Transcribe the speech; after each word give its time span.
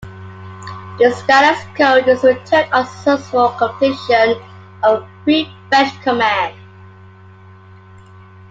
This 0.97 1.15
status 1.19 1.59
code 1.77 2.07
is 2.07 2.23
returned 2.23 2.73
on 2.73 2.87
successful 2.87 3.49
completion 3.49 4.41
of 4.81 5.03
a 5.03 5.07
Pre-fetch 5.23 6.01
Command. 6.01 6.55